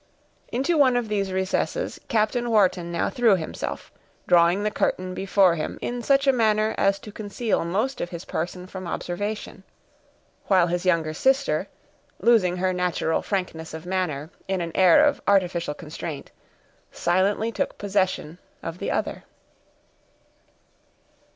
[0.51, 3.91] Into one of these recesses Captain Wharton now threw himself,
[4.25, 8.25] drawing the curtain before him in such a manner as to conceal most of his
[8.25, 9.61] person from observation;
[10.47, 11.67] while his younger sister,
[12.19, 16.31] losing her natural frankness of manner, in an air of artificial constraint,
[16.91, 19.23] silently took possession of the other.